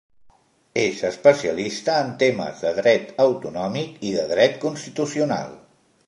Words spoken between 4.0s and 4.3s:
i de